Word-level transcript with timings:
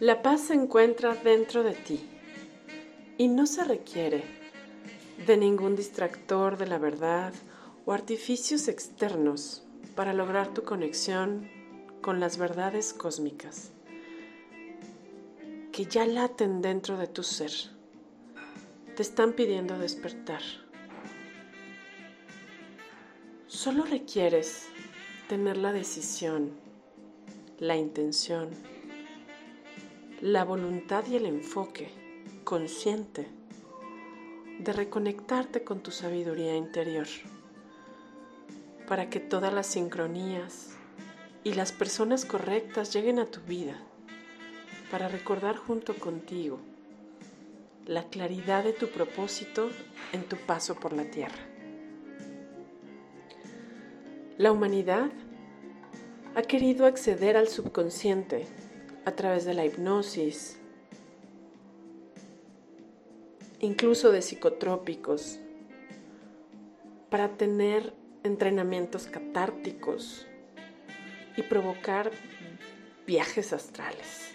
La 0.00 0.20
paz 0.20 0.42
se 0.42 0.54
encuentra 0.54 1.14
dentro 1.14 1.62
de 1.62 1.72
ti 1.72 2.06
y 3.16 3.28
no 3.28 3.46
se 3.46 3.64
requiere 3.64 4.24
de 5.26 5.38
ningún 5.38 5.74
distractor 5.74 6.58
de 6.58 6.66
la 6.66 6.76
verdad 6.76 7.32
o 7.86 7.94
artificios 7.94 8.68
externos 8.68 9.62
para 9.94 10.12
lograr 10.12 10.52
tu 10.52 10.64
conexión 10.64 11.48
con 12.02 12.20
las 12.20 12.36
verdades 12.36 12.92
cósmicas 12.92 13.72
que 15.72 15.86
ya 15.86 16.04
laten 16.04 16.60
dentro 16.60 16.98
de 16.98 17.06
tu 17.06 17.22
ser. 17.22 17.52
Te 18.96 19.02
están 19.02 19.32
pidiendo 19.32 19.78
despertar. 19.78 20.42
Solo 23.46 23.84
requieres 23.84 24.68
tener 25.28 25.56
la 25.56 25.72
decisión, 25.72 26.50
la 27.58 27.76
intención, 27.76 28.50
la 30.22 30.44
voluntad 30.44 31.04
y 31.08 31.16
el 31.16 31.26
enfoque 31.26 31.90
consciente 32.44 33.26
de 34.58 34.72
reconectarte 34.72 35.62
con 35.62 35.80
tu 35.80 35.90
sabiduría 35.90 36.56
interior 36.56 37.06
para 38.88 39.10
que 39.10 39.20
todas 39.20 39.52
las 39.52 39.66
sincronías 39.66 40.70
y 41.44 41.52
las 41.52 41.72
personas 41.72 42.24
correctas 42.24 42.94
lleguen 42.94 43.18
a 43.18 43.26
tu 43.26 43.40
vida 43.42 43.78
para 44.90 45.08
recordar 45.08 45.56
junto 45.56 45.94
contigo 45.94 46.60
la 47.84 48.04
claridad 48.04 48.64
de 48.64 48.72
tu 48.72 48.88
propósito 48.88 49.68
en 50.14 50.24
tu 50.24 50.36
paso 50.36 50.76
por 50.76 50.94
la 50.94 51.04
tierra. 51.10 51.36
La 54.38 54.50
humanidad 54.50 55.10
ha 56.34 56.42
querido 56.42 56.86
acceder 56.86 57.36
al 57.36 57.48
subconsciente 57.48 58.46
a 59.06 59.12
través 59.12 59.44
de 59.44 59.54
la 59.54 59.64
hipnosis, 59.64 60.58
incluso 63.60 64.10
de 64.10 64.20
psicotrópicos, 64.20 65.38
para 67.08 67.36
tener 67.36 67.94
entrenamientos 68.24 69.06
catárticos 69.06 70.26
y 71.36 71.42
provocar 71.42 72.10
viajes 73.06 73.52
astrales. 73.52 74.32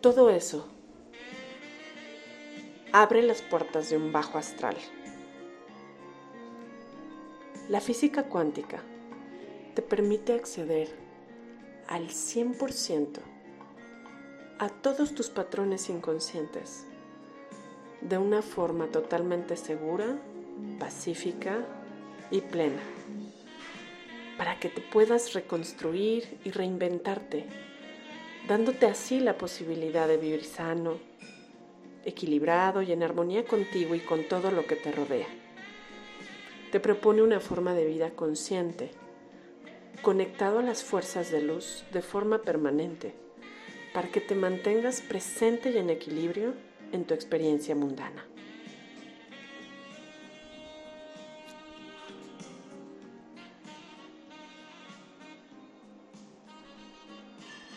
Todo 0.00 0.28
eso 0.30 0.68
abre 2.90 3.22
las 3.22 3.42
puertas 3.42 3.90
de 3.90 3.96
un 3.96 4.10
bajo 4.10 4.38
astral. 4.38 4.76
La 7.68 7.80
física 7.80 8.24
cuántica 8.24 8.82
te 9.76 9.82
permite 9.82 10.32
acceder 10.32 11.11
al 11.92 12.08
100% 12.08 13.18
a 14.58 14.68
todos 14.70 15.14
tus 15.14 15.28
patrones 15.28 15.90
inconscientes 15.90 16.86
de 18.00 18.16
una 18.16 18.40
forma 18.40 18.86
totalmente 18.86 19.58
segura, 19.58 20.18
pacífica 20.78 21.66
y 22.30 22.40
plena, 22.40 22.80
para 24.38 24.58
que 24.58 24.70
te 24.70 24.80
puedas 24.80 25.34
reconstruir 25.34 26.38
y 26.44 26.50
reinventarte, 26.50 27.44
dándote 28.48 28.86
así 28.86 29.20
la 29.20 29.36
posibilidad 29.36 30.08
de 30.08 30.16
vivir 30.16 30.44
sano, 30.46 30.94
equilibrado 32.06 32.80
y 32.80 32.92
en 32.92 33.02
armonía 33.02 33.44
contigo 33.44 33.94
y 33.94 34.00
con 34.00 34.24
todo 34.28 34.50
lo 34.50 34.64
que 34.66 34.76
te 34.76 34.92
rodea. 34.92 35.28
Te 36.70 36.80
propone 36.80 37.20
una 37.20 37.38
forma 37.38 37.74
de 37.74 37.84
vida 37.84 38.12
consciente, 38.12 38.92
conectado 40.02 40.58
a 40.58 40.62
las 40.62 40.82
fuerzas 40.82 41.30
de 41.30 41.40
luz 41.40 41.84
de 41.92 42.02
forma 42.02 42.42
permanente, 42.42 43.14
para 43.94 44.08
que 44.08 44.20
te 44.20 44.34
mantengas 44.34 45.00
presente 45.00 45.70
y 45.70 45.78
en 45.78 45.90
equilibrio 45.90 46.54
en 46.92 47.04
tu 47.04 47.14
experiencia 47.14 47.74
mundana. 47.74 48.26